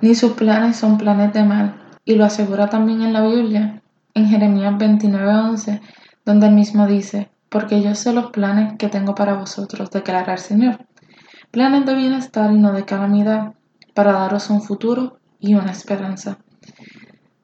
Ni 0.00 0.14
sus 0.14 0.32
planes 0.32 0.76
son 0.76 0.98
planes 0.98 1.32
de 1.32 1.44
mal, 1.44 1.74
y 2.04 2.14
lo 2.14 2.24
asegura 2.24 2.68
también 2.68 3.02
en 3.02 3.12
la 3.12 3.22
Biblia, 3.22 3.82
en 4.14 4.28
Jeremías 4.28 4.74
29:11, 4.76 5.80
donde 6.24 6.46
el 6.48 6.54
mismo 6.54 6.86
dice, 6.86 7.30
porque 7.48 7.82
yo 7.82 7.94
sé 7.94 8.12
los 8.12 8.30
planes 8.30 8.74
que 8.78 8.88
tengo 8.88 9.14
para 9.14 9.34
vosotros, 9.34 9.90
declara 9.90 10.32
el 10.32 10.38
Señor, 10.38 10.86
planes 11.50 11.86
de 11.86 11.94
bienestar 11.94 12.52
y 12.52 12.58
no 12.58 12.72
de 12.72 12.84
calamidad, 12.84 13.54
para 13.94 14.12
daros 14.12 14.50
un 14.50 14.62
futuro 14.62 15.18
y 15.38 15.54
una 15.54 15.70
esperanza. 15.70 16.38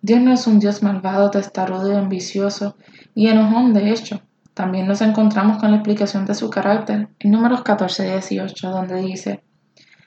Dios 0.01 0.21
no 0.21 0.33
es 0.33 0.47
un 0.47 0.61
Dios 0.61 0.83
malvado, 0.83 1.31
testarudo 1.31 1.93
y 1.93 1.97
ambicioso 1.97 2.77
y 3.15 3.29
enojón 3.29 3.73
de 3.73 3.91
hecho. 3.91 4.23
También 4.55 4.87
nos 4.87 5.01
encontramos 5.03 5.59
con 5.59 5.71
la 5.71 5.79
explicación 5.79 6.25
de 6.25 6.35
su 6.35 6.51
carácter 6.51 7.09
en 7.19 7.31
números 7.31 7.63
14 7.63 8.07
y 8.07 8.11
18, 8.11 8.71
donde 8.71 8.97
dice, 9.03 9.45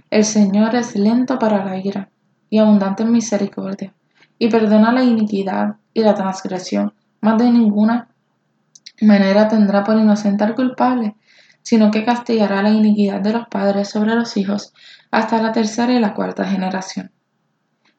El 0.09 0.25
Señor 0.25 0.75
es 0.75 0.95
lento 0.95 1.39
para 1.39 1.63
la 1.63 1.77
ira 1.77 2.09
y 2.49 2.57
abundante 2.57 3.03
en 3.03 3.11
misericordia, 3.11 3.93
y 4.37 4.49
perdona 4.49 4.91
la 4.91 5.03
iniquidad 5.03 5.75
y 5.93 6.01
la 6.01 6.15
transgresión, 6.15 6.93
más 7.21 7.37
de 7.37 7.51
ninguna 7.51 8.09
manera 9.01 9.47
tendrá 9.47 9.83
por 9.83 9.97
inocente 9.97 10.43
al 10.43 10.55
culpable, 10.55 11.15
sino 11.61 11.91
que 11.91 12.03
castigará 12.03 12.61
la 12.61 12.71
iniquidad 12.71 13.21
de 13.21 13.33
los 13.33 13.47
padres 13.47 13.89
sobre 13.89 14.15
los 14.15 14.35
hijos 14.37 14.73
hasta 15.11 15.41
la 15.41 15.51
tercera 15.51 15.93
y 15.93 15.99
la 15.99 16.13
cuarta 16.13 16.45
generación. 16.45 17.11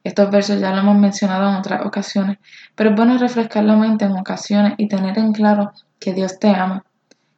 Estos 0.05 0.31
versos 0.31 0.61
ya 0.61 0.73
lo 0.73 0.81
hemos 0.81 0.97
mencionado 0.97 1.49
en 1.49 1.57
otras 1.57 1.87
ocasiones, 1.87 2.39
pero 2.75 2.91
es 2.91 2.97
bueno 2.97 3.19
refrescar 3.19 3.65
la 3.65 3.77
mente 3.77 4.05
en 4.05 4.13
ocasiones 4.13 4.75
y 4.79 4.89
tener 4.89 5.17
en 5.19 5.33
claro 5.33 5.73
que 6.01 6.13
Dios 6.13 6.39
te 6.41 6.49
ama, 6.49 6.85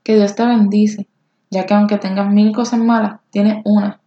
que 0.03 0.17
Dios 0.17 0.35
te 0.35 0.47
bendice, 0.47 1.07
ya 1.51 1.67
que 1.67 1.75
aunque 1.75 1.99
tengas 1.99 2.31
mil 2.31 2.55
cosas 2.55 2.81
malas, 2.81 3.21
tienes 3.31 3.61
una 3.65 4.01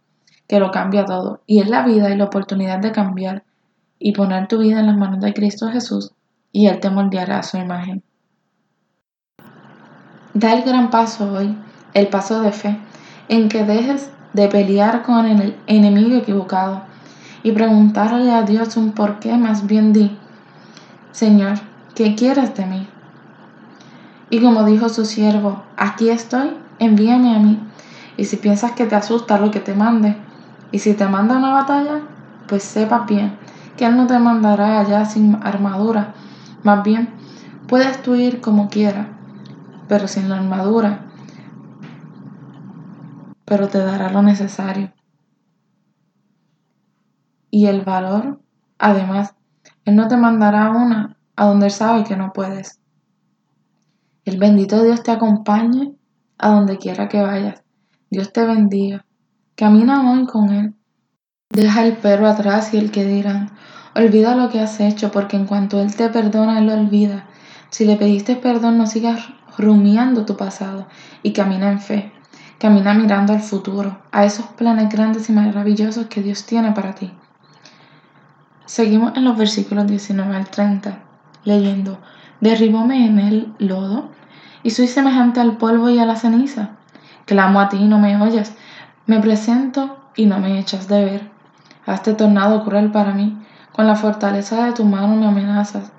que 0.48 0.58
lo 0.58 0.70
cambia 0.70 1.04
todo, 1.04 1.42
y 1.46 1.60
es 1.60 1.68
la 1.68 1.84
vida 1.84 2.10
y 2.10 2.16
la 2.16 2.24
oportunidad 2.24 2.78
de 2.78 2.90
cambiar 2.90 3.44
y 3.98 4.12
poner 4.12 4.48
tu 4.48 4.58
vida 4.58 4.80
en 4.80 4.86
las 4.86 4.96
manos 4.96 5.20
de 5.20 5.34
Cristo 5.34 5.68
Jesús, 5.68 6.12
y 6.50 6.66
Él 6.66 6.80
te 6.80 6.90
moldeará 6.90 7.38
a 7.38 7.42
su 7.42 7.58
imagen. 7.58 8.02
Da 10.34 10.54
el 10.54 10.62
gran 10.62 10.90
paso 10.90 11.32
hoy, 11.32 11.56
el 11.94 12.08
paso 12.08 12.40
de 12.40 12.52
fe, 12.52 12.78
en 13.28 13.48
que 13.48 13.64
dejes 13.64 14.10
de 14.32 14.48
pelear 14.48 15.02
con 15.02 15.26
el 15.26 15.56
enemigo 15.66 16.16
equivocado 16.16 16.87
y 17.42 17.52
preguntarle 17.52 18.32
a 18.32 18.42
Dios 18.42 18.76
un 18.76 18.92
por 18.92 19.18
qué, 19.18 19.36
más 19.36 19.66
bien 19.66 19.92
di, 19.92 20.16
Señor, 21.12 21.58
¿qué 21.94 22.14
quieres 22.14 22.54
de 22.54 22.66
mí? 22.66 22.88
Y 24.30 24.40
como 24.40 24.64
dijo 24.64 24.88
su 24.88 25.04
siervo, 25.04 25.62
aquí 25.76 26.10
estoy, 26.10 26.50
envíame 26.78 27.34
a 27.34 27.38
mí. 27.38 27.58
Y 28.16 28.24
si 28.24 28.36
piensas 28.36 28.72
que 28.72 28.84
te 28.84 28.94
asusta 28.94 29.38
lo 29.38 29.50
que 29.50 29.60
te 29.60 29.74
mande, 29.74 30.16
y 30.70 30.80
si 30.80 30.94
te 30.94 31.06
manda 31.06 31.38
una 31.38 31.52
batalla, 31.52 32.02
pues 32.46 32.62
sepa 32.62 33.00
bien 33.00 33.38
que 33.76 33.86
Él 33.86 33.96
no 33.96 34.06
te 34.06 34.18
mandará 34.18 34.80
allá 34.80 35.04
sin 35.04 35.38
armadura. 35.42 36.14
Más 36.62 36.82
bien, 36.82 37.08
puedes 37.68 38.02
tú 38.02 38.16
ir 38.16 38.40
como 38.40 38.68
quieras, 38.68 39.06
pero 39.86 40.08
sin 40.08 40.28
la 40.28 40.36
armadura, 40.36 41.00
pero 43.44 43.68
te 43.68 43.78
dará 43.78 44.10
lo 44.10 44.20
necesario. 44.22 44.90
Y 47.50 47.66
el 47.66 47.82
valor, 47.82 48.40
además, 48.78 49.34
Él 49.84 49.96
no 49.96 50.08
te 50.08 50.16
mandará 50.16 50.70
una 50.70 51.16
a 51.36 51.46
donde 51.46 51.70
sabe 51.70 52.04
que 52.04 52.16
no 52.16 52.32
puedes. 52.32 52.80
El 54.24 54.38
bendito 54.38 54.82
Dios 54.82 55.02
te 55.02 55.10
acompañe 55.10 55.94
a 56.36 56.50
donde 56.50 56.78
quiera 56.78 57.08
que 57.08 57.22
vayas. 57.22 57.62
Dios 58.10 58.32
te 58.32 58.44
bendiga. 58.44 59.04
Camina 59.54 60.10
hoy 60.10 60.26
con 60.26 60.50
Él. 60.50 60.74
Deja 61.50 61.86
el 61.86 61.96
perro 61.96 62.26
atrás 62.26 62.74
y 62.74 62.78
el 62.78 62.90
que 62.90 63.04
dirán. 63.04 63.50
Olvida 63.94 64.34
lo 64.34 64.50
que 64.50 64.60
has 64.60 64.80
hecho, 64.80 65.10
porque 65.10 65.36
en 65.36 65.46
cuanto 65.46 65.80
Él 65.80 65.94
te 65.96 66.08
perdona, 66.10 66.58
Él 66.58 66.66
lo 66.66 66.74
olvida. 66.74 67.26
Si 67.70 67.84
le 67.84 67.96
pediste 67.96 68.36
perdón, 68.36 68.78
no 68.78 68.86
sigas 68.86 69.28
rumiando 69.56 70.24
tu 70.24 70.36
pasado 70.36 70.86
y 71.22 71.32
camina 71.32 71.70
en 71.70 71.80
fe. 71.80 72.12
Camina 72.58 72.94
mirando 72.94 73.32
al 73.32 73.40
futuro, 73.40 74.02
a 74.12 74.24
esos 74.24 74.46
planes 74.46 74.88
grandes 74.88 75.28
y 75.28 75.32
maravillosos 75.32 76.06
que 76.06 76.22
Dios 76.22 76.44
tiene 76.44 76.72
para 76.72 76.94
ti. 76.94 77.12
Seguimos 78.68 79.16
en 79.16 79.24
los 79.24 79.38
versículos 79.38 79.86
19 79.86 80.36
al 80.36 80.50
30, 80.50 80.98
leyendo, 81.44 81.96
derribóme 82.42 83.06
en 83.06 83.18
el 83.18 83.54
lodo 83.58 84.10
y 84.62 84.72
soy 84.72 84.88
semejante 84.88 85.40
al 85.40 85.56
polvo 85.56 85.88
y 85.88 85.98
a 85.98 86.04
la 86.04 86.16
ceniza. 86.16 86.72
Clamo 87.24 87.62
a 87.62 87.70
ti 87.70 87.78
y 87.78 87.88
no 87.88 87.98
me 87.98 88.20
oyes, 88.20 88.54
me 89.06 89.20
presento 89.20 89.96
y 90.16 90.26
no 90.26 90.38
me 90.38 90.58
echas 90.58 90.86
de 90.86 91.02
ver. 91.02 91.30
Hazte 91.86 92.12
tornado 92.12 92.62
cruel 92.62 92.92
para 92.92 93.14
mí, 93.14 93.42
con 93.72 93.86
la 93.86 93.96
fortaleza 93.96 94.66
de 94.66 94.72
tu 94.72 94.84
mano 94.84 95.16
me 95.16 95.26
amenazas. 95.26 95.90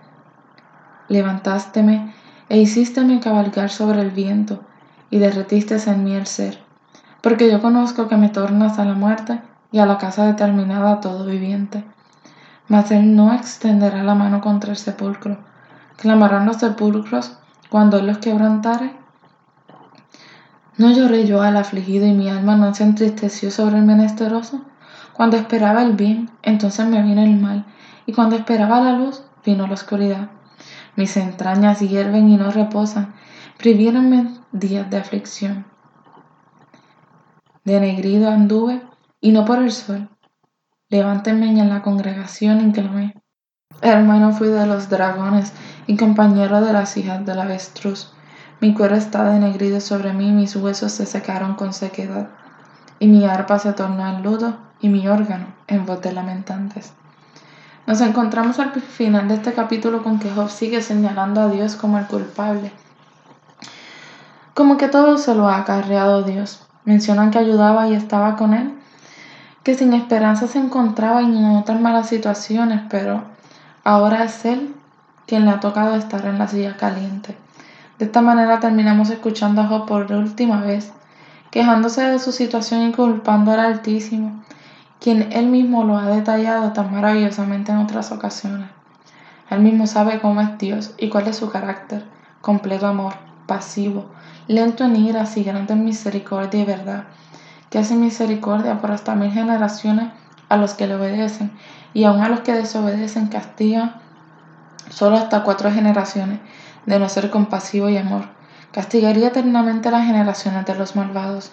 Levantásteme 1.08 2.14
e 2.50 2.60
hicísteme 2.60 3.20
cabalgar 3.20 3.72
sobre 3.72 4.02
el 4.02 4.12
viento, 4.12 4.62
y 5.10 5.18
derretiste 5.18 5.78
en 5.90 6.04
mí 6.04 6.14
el 6.14 6.28
ser. 6.28 6.60
Porque 7.22 7.50
yo 7.50 7.64
conozco 7.64 8.08
que 8.08 8.16
me 8.16 8.30
tornas 8.30 8.78
a 8.78 8.86
la 8.86 8.94
muerte 8.94 9.42
y 9.72 9.80
a 9.80 9.88
la 9.88 9.98
casa 9.98 10.28
determinada 10.28 10.92
a 10.92 11.00
todo 11.02 11.26
viviente. 11.26 11.84
Mas 12.70 12.92
él 12.92 13.16
no 13.16 13.34
extenderá 13.34 14.04
la 14.04 14.16
mano 14.16 14.42
contra 14.42 14.72
el 14.72 14.78
sepulcro. 14.78 15.38
Clamarán 15.98 16.46
los 16.46 16.58
sepulcros 16.58 17.38
cuando 17.70 17.98
él 17.98 18.08
los 18.08 18.20
quebrantare. 18.20 18.94
¿No 20.78 20.92
lloré 20.92 21.28
yo 21.28 21.42
al 21.42 21.58
afligido 21.58 22.08
y 22.08 22.14
mi 22.14 22.30
alma 22.30 22.56
no 22.56 22.74
se 22.74 22.86
entristeció 22.86 23.52
sobre 23.52 23.80
el 23.80 23.84
menesteroso? 23.84 24.62
Cuando 25.12 25.36
esperaba 25.36 25.84
el 25.84 25.98
bien, 25.98 26.32
entonces 26.42 26.86
me 26.86 27.04
vino 27.04 27.22
el 27.22 27.38
mal, 27.38 27.66
y 28.06 28.14
cuando 28.14 28.38
esperaba 28.38 28.80
la 28.80 28.94
luz, 28.94 29.22
vino 29.46 29.68
la 29.68 29.74
oscuridad. 29.74 30.30
Mis 30.96 31.18
entrañas 31.18 31.82
hierven 31.82 32.30
y 32.30 32.38
no 32.38 32.52
reposan, 32.52 33.14
priviéronme 33.58 34.34
días 34.54 34.90
de 34.90 34.96
aflicción. 34.96 35.66
Denegrido 37.66 38.30
anduve, 38.30 38.82
y 39.20 39.34
no 39.34 39.44
por 39.44 39.60
el 39.60 39.74
sol. 39.74 40.08
Levántenme 40.92 41.52
en 41.52 41.70
la 41.70 41.84
congregación 41.84 42.68
y 42.68 42.72
clamé. 42.72 43.14
Hermano 43.80 44.32
fui 44.32 44.48
de 44.48 44.66
los 44.66 44.90
dragones 44.90 45.54
y 45.86 45.96
compañero 45.98 46.62
de 46.62 46.74
las 46.74 46.98
hijas 46.98 47.24
del 47.28 47.40
avestruz. 47.40 48.12
Mi 48.60 48.74
cuero 48.74 48.96
está 48.96 49.24
denegrido 49.26 49.82
sobre 49.82 50.14
mí, 50.14 50.32
mis 50.32 50.56
huesos 50.56 50.92
se 50.92 51.06
secaron 51.06 51.54
con 51.54 51.74
sequedad, 51.74 52.30
y 52.98 53.06
mi 53.06 53.24
arpa 53.26 53.60
se 53.60 53.74
tornó 53.74 54.08
en 54.08 54.24
luto 54.24 54.58
y 54.82 54.90
mi 54.90 55.08
órgano 55.08 55.54
en 55.68 55.86
voz 55.86 56.02
de 56.02 56.12
lamentantes. 56.12 56.92
Nos 57.86 58.02
encontramos 58.02 58.58
al 58.58 58.72
final 58.72 59.28
de 59.28 59.36
este 59.36 59.54
capítulo 59.54 60.02
con 60.02 60.18
que 60.18 60.32
Job 60.32 60.50
sigue 60.50 60.82
señalando 60.82 61.42
a 61.42 61.50
Dios 61.50 61.76
como 61.76 62.00
el 62.00 62.08
culpable. 62.08 62.72
Como 64.56 64.78
que 64.78 64.88
todo 64.88 65.20
se 65.20 65.36
lo 65.36 65.50
ha 65.50 65.58
acarreado 65.58 66.24
Dios. 66.24 66.68
Mencionan 66.84 67.30
que 67.30 67.38
ayudaba 67.38 67.88
y 67.88 67.94
estaba 67.94 68.36
con 68.36 68.56
él, 68.56 68.80
que 69.64 69.76
sin 69.76 69.94
esperanza 69.94 70.48
se 70.48 70.60
encontraba 70.60 71.22
en 71.22 71.46
otras 71.58 71.80
malas 71.80 72.10
situaciones, 72.10 72.82
pero 72.90 73.24
ahora 73.84 74.24
es 74.24 74.46
él 74.46 74.76
quien 75.28 75.46
le 75.46 75.52
ha 75.52 75.60
tocado 75.60 75.96
estar 75.96 76.26
en 76.26 76.40
la 76.40 76.48
silla 76.48 76.78
caliente. 76.78 77.38
De 77.98 78.06
esta 78.06 78.22
manera 78.22 78.60
terminamos 78.60 79.10
escuchando 79.10 79.62
a 79.62 79.68
Job 79.68 79.86
por 79.86 80.12
última 80.12 80.62
vez, 80.62 80.92
quejándose 81.52 82.02
de 82.02 82.20
su 82.20 82.32
situación 82.32 82.88
y 82.88 82.92
culpando 82.92 83.52
al 83.52 83.60
Altísimo 83.60 84.44
quien 85.00 85.32
él 85.32 85.48
mismo 85.48 85.84
lo 85.84 85.98
ha 85.98 86.08
detallado 86.08 86.74
tan 86.74 86.92
maravillosamente 86.92 87.72
en 87.72 87.78
otras 87.78 88.12
ocasiones. 88.12 88.70
Él 89.50 89.62
mismo 89.62 89.88
sabe 89.88 90.20
cómo 90.20 90.42
es 90.42 90.58
Dios 90.58 90.94
y 90.98 91.10
cuál 91.10 91.28
es 91.28 91.38
su 91.38 91.50
carácter, 91.50 92.06
completo 92.42 92.86
amor, 92.86 93.14
pasivo, 93.48 94.06
lento 94.48 94.84
en 94.84 94.98
iras 94.98 95.38
y 95.38 95.44
grande 95.44 95.74
en 95.74 95.86
misericordia 95.86 96.62
y 96.62 96.66
verdad, 96.66 97.06
que 97.70 97.80
hace 97.80 97.96
misericordia 97.96 98.80
por 98.80 98.92
hasta 98.92 99.16
mil 99.16 99.32
generaciones 99.32 100.10
a 100.50 100.58
los 100.58 100.74
que 100.74 100.88
le 100.88 100.96
obedecen, 100.96 101.52
y 101.94 102.04
aun 102.04 102.22
a 102.22 102.30
los 102.30 102.42
que 102.42 102.54
desobedecen 102.54 103.28
castiga 103.28 104.02
solo 104.90 105.18
hasta 105.18 105.44
cuatro 105.44 105.72
generaciones, 105.72 106.40
de 106.86 107.00
no 107.00 107.10
ser 107.10 107.30
compasivo 107.30 107.90
y 107.90 107.98
amor. 107.98 108.26
Castigaría 108.72 109.28
eternamente 109.28 109.92
las 109.92 110.06
generaciones 110.06 110.66
de 110.66 110.76
los 110.76 110.96
malvados. 110.96 111.52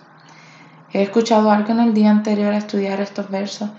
He 0.92 1.02
escuchado 1.02 1.50
algo 1.50 1.72
en 1.72 1.80
el 1.80 1.94
día 1.94 2.10
anterior 2.10 2.52
a 2.52 2.58
estudiar 2.58 3.00
estos 3.00 3.30
versos 3.30 3.70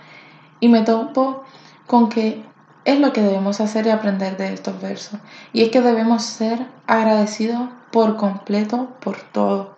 y 0.60 0.70
me 0.70 0.82
topo 0.82 1.44
con 1.86 2.10
que 2.10 2.44
es 2.86 3.00
lo 3.00 3.14
que 3.14 3.22
debemos 3.22 3.60
hacer 3.60 3.88
y 3.88 3.90
aprender 3.90 4.38
de 4.38 4.54
estos 4.54 4.82
versos. 4.82 5.20
Y 5.54 5.64
es 5.64 5.70
que 5.70 5.82
debemos 5.82 6.24
ser 6.24 6.68
agradecidos 6.86 7.70
por 7.92 8.18
completo 8.18 8.90
por 9.00 9.18
todo. 9.18 9.77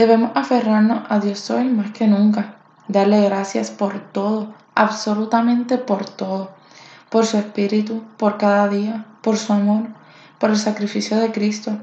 Debemos 0.00 0.30
aferrarnos 0.34 1.02
a 1.10 1.18
Dios 1.18 1.50
hoy 1.50 1.68
más 1.68 1.90
que 1.90 2.06
nunca. 2.06 2.54
Darle 2.88 3.20
gracias 3.20 3.70
por 3.70 4.00
todo, 4.00 4.54
absolutamente 4.74 5.76
por 5.76 6.08
todo. 6.08 6.52
Por 7.10 7.26
su 7.26 7.36
espíritu, 7.36 8.02
por 8.16 8.38
cada 8.38 8.66
día, 8.68 9.04
por 9.20 9.36
su 9.36 9.52
amor, 9.52 9.88
por 10.38 10.48
el 10.48 10.56
sacrificio 10.56 11.18
de 11.18 11.32
Cristo. 11.32 11.76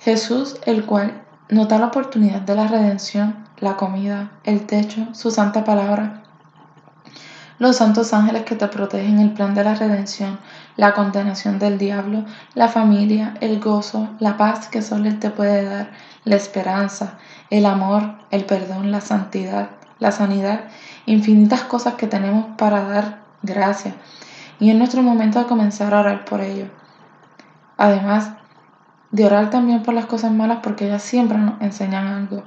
Jesús, 0.00 0.56
el 0.64 0.86
cual 0.86 1.22
nos 1.50 1.68
da 1.68 1.78
la 1.78 1.88
oportunidad 1.88 2.40
de 2.40 2.54
la 2.54 2.66
redención 2.66 3.44
la 3.58 3.76
comida, 3.76 4.30
el 4.44 4.64
techo, 4.64 5.08
su 5.12 5.30
santa 5.30 5.64
palabra. 5.64 6.22
Los 7.58 7.76
santos 7.76 8.14
ángeles 8.14 8.44
que 8.44 8.54
te 8.54 8.68
protegen, 8.68 9.18
el 9.18 9.32
plan 9.32 9.54
de 9.54 9.64
la 9.64 9.74
redención, 9.74 10.38
la 10.76 10.94
condenación 10.94 11.58
del 11.58 11.76
diablo, 11.76 12.24
la 12.54 12.68
familia, 12.68 13.34
el 13.40 13.58
gozo, 13.58 14.10
la 14.20 14.36
paz 14.36 14.68
que 14.68 14.80
solo 14.80 15.08
Él 15.08 15.18
te 15.18 15.30
puede 15.30 15.64
dar, 15.64 15.90
la 16.24 16.36
esperanza, 16.36 17.18
el 17.50 17.66
amor, 17.66 18.18
el 18.30 18.44
perdón, 18.44 18.92
la 18.92 19.00
santidad, 19.00 19.70
la 19.98 20.12
sanidad, 20.12 20.64
infinitas 21.06 21.62
cosas 21.62 21.94
que 21.94 22.06
tenemos 22.06 22.46
para 22.56 22.84
dar 22.84 23.22
gracias. 23.42 23.94
y 24.60 24.70
es 24.70 24.76
nuestro 24.76 25.02
momento 25.02 25.38
de 25.38 25.46
comenzar 25.46 25.94
a 25.94 26.00
orar 26.00 26.24
por 26.24 26.40
ellos. 26.40 26.68
Además 27.76 28.32
de 29.10 29.24
orar 29.24 29.50
también 29.50 29.82
por 29.82 29.94
las 29.94 30.06
cosas 30.06 30.32
malas 30.32 30.58
porque 30.62 30.86
ellas 30.86 31.02
siempre 31.02 31.38
nos 31.38 31.60
enseñan 31.60 32.06
algo. 32.06 32.42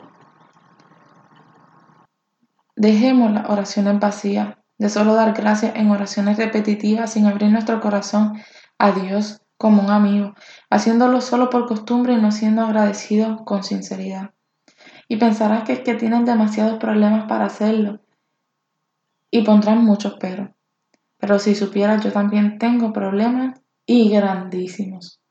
Dejemos 2.75 3.31
las 3.31 3.49
oraciones 3.49 3.99
vacías, 3.99 4.55
de 4.81 4.89
solo 4.89 5.13
dar 5.13 5.33
gracias 5.33 5.75
en 5.75 5.91
oraciones 5.91 6.37
repetitivas 6.37 7.13
sin 7.13 7.27
abrir 7.27 7.51
nuestro 7.51 7.79
corazón 7.79 8.41
a 8.79 8.91
Dios 8.91 9.43
como 9.55 9.83
un 9.83 9.91
amigo, 9.91 10.33
haciéndolo 10.71 11.21
solo 11.21 11.51
por 11.51 11.67
costumbre 11.67 12.13
y 12.13 12.17
no 12.17 12.31
siendo 12.31 12.63
agradecidos 12.63 13.41
con 13.45 13.63
sinceridad. 13.63 14.31
Y 15.07 15.17
pensarás 15.17 15.65
que 15.65 15.73
es 15.73 15.83
tienen 15.83 16.25
demasiados 16.25 16.79
problemas 16.79 17.27
para 17.27 17.45
hacerlo 17.45 17.99
y 19.29 19.43
pondrán 19.43 19.85
muchos 19.85 20.15
pero. 20.19 20.55
Pero 21.19 21.37
si 21.37 21.53
supieras, 21.53 22.03
yo 22.03 22.11
también 22.11 22.57
tengo 22.57 22.91
problemas 22.91 23.61
y 23.85 24.09
grandísimos. 24.09 25.21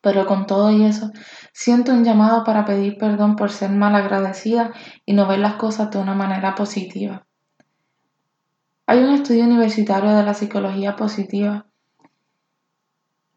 Pero 0.00 0.24
con 0.24 0.46
todo 0.46 0.72
y 0.72 0.86
eso, 0.86 1.10
siento 1.52 1.92
un 1.92 2.04
llamado 2.04 2.42
para 2.42 2.64
pedir 2.64 2.96
perdón 2.96 3.36
por 3.36 3.50
ser 3.50 3.68
mal 3.68 3.94
agradecida 3.94 4.72
y 5.04 5.12
no 5.12 5.28
ver 5.28 5.40
las 5.40 5.56
cosas 5.56 5.90
de 5.90 5.98
una 5.98 6.14
manera 6.14 6.54
positiva. 6.54 7.26
Hay 8.92 9.02
un 9.02 9.14
estudio 9.14 9.44
universitario 9.44 10.10
de 10.10 10.22
la 10.22 10.34
psicología 10.34 10.96
positiva 10.96 11.64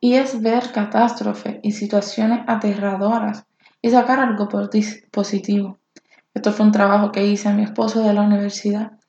y 0.02 0.16
es 0.16 0.42
ver 0.42 0.74
catástrofes 0.74 1.60
y 1.64 1.72
situaciones 1.72 2.42
aterradoras 2.46 3.46
y 3.82 3.90
sacar 3.90 4.20
algo 4.20 4.50
positivo. 4.50 5.80
Esto 6.34 6.52
fue 6.52 6.66
un 6.66 6.74
trabajo 6.74 7.14
que 7.14 7.26
hice 7.26 7.48
a 7.48 7.54
mi 7.54 7.64
esposo 7.64 8.04
de 8.04 8.12
la 8.12 8.24
universidad 8.24 9.00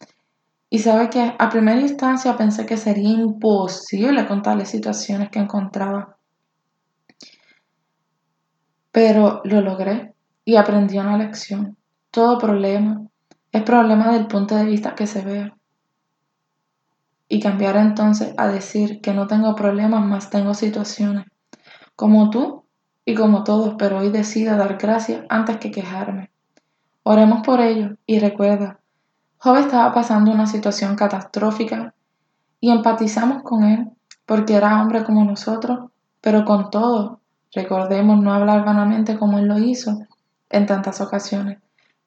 y 0.71 0.79
sabe 0.79 1.11
que 1.11 1.35
a 1.37 1.49
primera 1.49 1.81
instancia 1.81 2.37
pensé 2.37 2.65
que 2.65 2.77
sería 2.77 3.11
imposible 3.11 4.25
contarle 4.29 4.67
situaciones 4.67 5.31
que 5.31 5.41
encontraba. 5.41 6.17
Pero 8.93 9.41
lo 9.43 9.63
logré 9.63 10.15
y 10.45 10.55
aprendí 10.55 10.97
una 10.97 11.19
lección. 11.19 11.77
Todo 12.13 12.39
problema 12.39 13.05
es 13.51 13.65
problema 13.65 14.13
del 14.13 14.29
punto 14.29 14.55
de 14.55 14.65
vista 14.65 14.95
que 14.95 15.09
se 15.09 15.23
vea. 15.23 15.56
Y 17.29 17.41
cambiar 17.41 17.77
entonces 17.77 18.35
a 18.37 18.49
decir 18.49 19.01
que 19.01 19.13
no 19.13 19.27
tengo 19.27 19.55
problemas, 19.55 20.05
más 20.05 20.31
tengo 20.31 20.55
situaciones. 20.55 21.27
Como 21.97 22.31
tú 22.31 22.65
y 23.05 23.15
como 23.15 23.45
todos, 23.45 23.75
pero 23.79 23.99
hoy 23.99 24.11
decido 24.11 24.57
dar 24.57 24.77
gracias 24.77 25.25
antes 25.29 25.59
que 25.59 25.71
quejarme. 25.71 26.31
Oremos 27.03 27.43
por 27.47 27.61
ello 27.61 27.97
y 28.05 28.19
recuerda, 28.19 28.81
Job 29.39 29.59
estaba 29.59 29.95
pasando 29.95 30.33
una 30.33 30.47
situación 30.47 30.97
catastrófica 30.97 31.95
y 32.61 32.71
empatizamos 32.71 33.43
con 33.45 33.65
él 33.65 33.91
porque 34.25 34.55
era 34.55 34.83
hombre 34.83 35.05
como 35.05 35.25
nosotros, 35.25 35.91
pero 36.21 36.45
con 36.45 36.71
todo, 36.71 37.21
recordemos 37.53 38.21
no 38.21 38.33
hablar 38.33 38.65
vanamente 38.65 39.17
como 39.17 39.39
él 39.39 39.47
lo 39.47 39.59
hizo 39.59 40.01
en 40.51 40.67
tantas 40.67 41.01
ocasiones. 41.01 41.59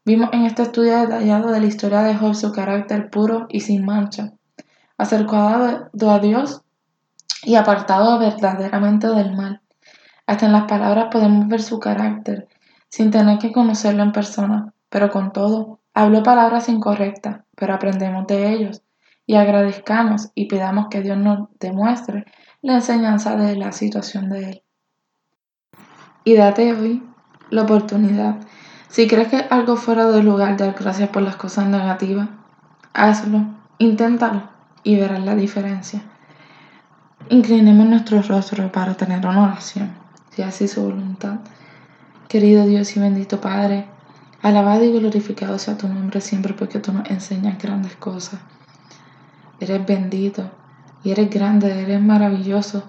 Vimos 0.03 0.29
en 0.33 0.45
este 0.45 0.63
estudio 0.63 0.97
detallado 0.99 1.51
de 1.51 1.61
la 1.61 1.67
historia 1.67 2.01
de 2.01 2.15
Job 2.15 2.35
su 2.35 2.51
carácter 2.51 3.09
puro 3.09 3.45
y 3.49 3.61
sin 3.61 3.85
mancha, 3.85 4.33
acercado 4.99 5.89
a 6.11 6.19
Dios 6.19 6.61
y 7.43 7.55
apartado 7.55 8.19
verdaderamente 8.19 9.07
del 9.07 9.35
mal. 9.35 9.61
Hasta 10.27 10.45
en 10.45 10.51
las 10.51 10.65
palabras 10.65 11.07
podemos 11.11 11.47
ver 11.47 11.63
su 11.63 11.79
carácter, 11.79 12.47
sin 12.89 13.09
tener 13.09 13.39
que 13.39 13.51
conocerlo 13.51 14.03
en 14.03 14.11
persona, 14.11 14.73
pero 14.89 15.09
con 15.09 15.33
todo, 15.33 15.79
Habló 15.93 16.23
palabras 16.23 16.69
incorrectas, 16.69 17.41
pero 17.55 17.73
aprendemos 17.73 18.27
de 18.27 18.53
ellos 18.53 18.83
y 19.25 19.35
agradezcamos 19.35 20.29
y 20.33 20.45
pidamos 20.45 20.87
que 20.89 21.01
Dios 21.01 21.17
nos 21.17 21.49
demuestre 21.59 22.25
la 22.61 22.75
enseñanza 22.75 23.35
de 23.35 23.55
la 23.57 23.71
situación 23.71 24.29
de 24.29 24.49
Él. 24.49 24.63
Y 26.23 26.35
date 26.35 26.73
hoy 26.73 27.03
la 27.49 27.63
oportunidad. 27.63 28.37
Si 28.87 29.07
crees 29.07 29.27
que 29.29 29.45
algo 29.49 29.75
fuera 29.75 30.05
de 30.05 30.23
lugar, 30.23 30.57
dar 30.57 30.73
gracias 30.73 31.09
por 31.09 31.21
las 31.21 31.35
cosas 31.35 31.65
negativas, 31.67 32.29
hazlo, 32.93 33.45
inténtalo 33.77 34.58
y 34.89 34.95
verás 34.95 35.23
la 35.23 35.35
diferencia. 35.35 36.01
Inclinemos 37.29 37.87
nuestro 37.87 38.21
rostro 38.21 38.71
para 38.71 38.95
tener 38.95 39.25
una 39.25 39.43
oración, 39.43 39.91
si 40.31 40.41
así 40.41 40.67
su 40.67 40.81
voluntad. 40.81 41.39
Querido 42.27 42.65
Dios 42.65 42.95
y 42.97 42.99
bendito 42.99 43.39
Padre, 43.39 43.85
Alabado 44.41 44.85
y 44.85 44.91
glorificado 44.97 45.59
sea 45.59 45.77
tu 45.77 45.89
nombre 45.89 46.21
siempre 46.21 46.53
porque 46.53 46.79
tú 46.79 46.93
nos 46.93 47.09
enseñas 47.09 47.61
grandes 47.61 47.95
cosas. 47.97 48.39
Eres 49.59 49.85
bendito 49.85 50.49
y 51.03 51.11
eres 51.11 51.29
grande, 51.29 51.81
eres 51.81 52.01
maravilloso. 52.01 52.83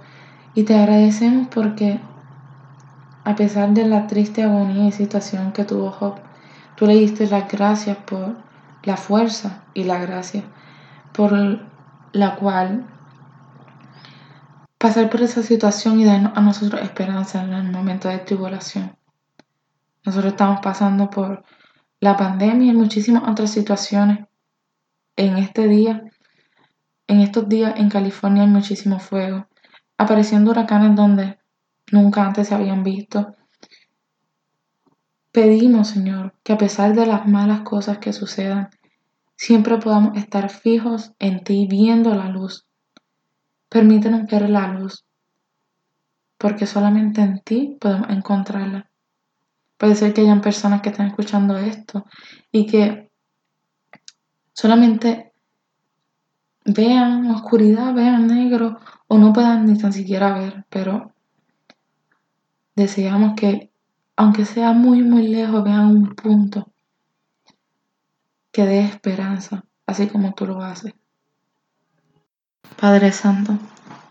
Y 0.55 0.63
te 0.63 0.77
agradecemos 0.79 1.49
porque 1.49 1.99
a 3.25 3.35
pesar 3.35 3.71
de 3.71 3.85
la 3.85 4.07
triste 4.07 4.45
agonía 4.45 4.87
y 4.87 4.93
situación 4.93 5.51
que 5.51 5.65
tuvo 5.65 5.91
Job, 5.91 6.21
tú 6.77 6.87
le 6.87 6.95
diste 6.95 7.27
las 7.27 7.51
gracias 7.51 7.97
por 7.97 8.37
la 8.85 8.97
fuerza 8.97 9.65
y 9.75 9.85
la 9.85 9.99
gracia 9.99 10.45
por 11.13 11.61
la 12.13 12.37
cual 12.37 12.87
pasar 14.79 15.11
por 15.11 15.23
esa 15.23 15.43
situación 15.43 16.01
y 16.01 16.05
darnos 16.05 16.37
a 16.37 16.41
nosotros 16.41 16.81
esperanza 16.81 17.43
en 17.43 17.53
el 17.53 17.71
momento 17.71 18.09
de 18.09 18.19
tribulación. 18.19 18.97
Nosotros 20.05 20.33
estamos 20.33 20.61
pasando 20.63 21.11
por 21.11 21.45
la 22.01 22.17
pandemia 22.17 22.73
y 22.73 22.77
muchísimas 22.77 23.29
otras 23.29 23.51
situaciones. 23.51 24.27
En 25.17 25.37
este 25.37 25.69
día, 25.69 26.05
en 27.07 27.21
estos 27.21 27.49
días 27.49 27.75
en 27.77 27.91
California 27.91 28.45
hay 28.45 28.49
muchísimo 28.49 28.99
fuego, 28.99 29.47
apareciendo 29.99 30.51
huracanes 30.51 30.97
donde 30.97 31.39
nunca 31.93 32.25
antes 32.25 32.49
se 32.49 32.55
habían 32.55 32.83
visto. 32.83 33.37
Pedimos, 35.31 35.89
Señor, 35.89 36.35
que 36.43 36.55
a 36.55 36.59
pesar 36.59 36.95
de 36.95 37.05
las 37.07 37.29
malas 37.29 37.61
cosas 37.61 37.99
que 37.99 38.13
sucedan, 38.13 38.71
siempre 39.41 39.79
podamos 39.79 40.19
estar 40.19 40.51
fijos 40.51 41.13
en 41.19 41.43
ti, 41.43 41.67
viendo 41.67 42.15
la 42.15 42.29
luz. 42.29 42.67
Permítenos 43.71 44.27
ver 44.27 44.51
la 44.51 44.69
luz, 44.69 45.07
porque 46.37 46.67
solamente 46.67 47.23
en 47.23 47.41
ti 47.41 47.79
podemos 47.81 48.11
encontrarla. 48.11 48.91
Puede 49.79 49.95
ser 49.95 50.13
que 50.13 50.21
hayan 50.21 50.43
personas 50.43 50.83
que 50.83 50.91
estén 50.91 51.07
escuchando 51.07 51.57
esto 51.57 52.05
y 52.53 52.67
que 52.67 53.11
solamente 54.53 55.33
vean 56.67 57.31
oscuridad, 57.31 57.95
vean 57.95 58.27
negro 58.27 58.79
o 59.09 59.17
no 59.17 59.33
puedan 59.33 59.65
ni 59.65 59.79
tan 59.79 59.95
siquiera 59.95 60.39
ver, 60.39 60.67
pero 60.69 61.15
deseamos 62.77 63.33
que, 63.37 63.73
aunque 64.17 64.45
sea 64.45 64.73
muy, 64.75 65.01
muy 65.03 65.29
lejos, 65.29 65.65
vean 65.65 65.87
un 65.87 66.15
punto 66.15 66.70
que 68.53 68.67
dé 68.67 68.81
esperanza, 68.81 69.65
así 69.87 70.09
como 70.09 70.33
tú 70.35 70.47
lo 70.47 70.63
haces. 70.63 70.95
Padre 72.81 73.13
Santo, 73.13 73.59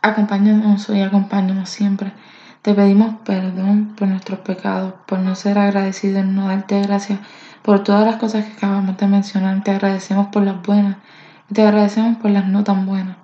acompáñanos 0.02 0.90
hoy, 0.90 1.02
acompáñanos 1.02 1.70
siempre. 1.70 2.14
Te 2.62 2.74
pedimos 2.74 3.16
perdón 3.26 3.96
por 3.98 4.08
nuestros 4.08 4.40
pecados, 4.40 4.94
por 5.08 5.20
no 5.20 5.36
ser 5.36 5.58
agradecidos, 5.58 6.26
no 6.26 6.48
darte 6.48 6.82
gracias 6.82 7.20
por 7.64 7.84
todas 7.84 8.06
las 8.06 8.18
cosas 8.18 8.46
que 8.46 8.54
acabamos 8.54 8.98
de 8.98 9.08
mencionar. 9.08 9.64
Te 9.64 9.72
agradecemos 9.72 10.28
por 10.28 10.44
las 10.44 10.62
buenas 10.62 10.98
y 11.50 11.54
te 11.54 11.64
agradecemos 11.64 12.18
por 12.18 12.32
las 12.32 12.48
no 12.48 12.64
tan 12.64 12.86
buenas. 12.86 13.18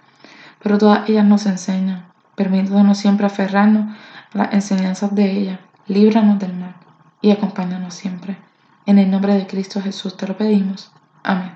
Pero 0.61 0.77
todas 0.77 1.09
ellas 1.09 1.25
nos 1.25 1.45
enseñan. 1.45 2.05
Permítanos 2.35 2.97
siempre 2.97 3.25
aferrarnos 3.25 3.95
a 4.33 4.37
las 4.37 4.53
enseñanzas 4.53 5.13
de 5.13 5.31
ellas. 5.31 5.59
Líbranos 5.87 6.39
del 6.39 6.55
mal 6.55 6.75
y 7.21 7.31
acompáñanos 7.31 7.93
siempre. 7.93 8.37
En 8.85 8.99
el 8.99 9.09
nombre 9.09 9.33
de 9.33 9.47
Cristo 9.47 9.81
Jesús 9.81 10.17
te 10.17 10.27
lo 10.27 10.37
pedimos. 10.37 10.91
Amén. 11.25 11.53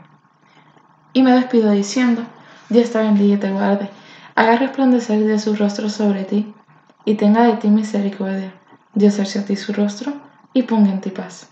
Y 1.13 1.21
me 1.21 1.31
despido 1.31 1.69
diciendo, 1.71 2.23
Dios 2.69 2.89
te 2.89 2.97
bendiga 2.97 3.35
y 3.35 3.37
te 3.37 3.51
guarde. 3.51 3.89
Haga 4.33 4.55
resplandecer 4.55 5.23
de 5.23 5.37
su 5.37 5.55
rostro 5.55 5.89
sobre 5.89 6.23
ti 6.23 6.51
y 7.05 7.13
tenga 7.15 7.43
de 7.43 7.53
ti 7.57 7.67
misericordia. 7.67 8.51
Dios 8.95 9.19
hacia 9.19 9.45
ti 9.45 9.55
su 9.55 9.71
rostro 9.71 10.13
y 10.53 10.63
ponga 10.63 10.89
en 10.89 11.01
ti 11.01 11.11
paz. 11.11 11.49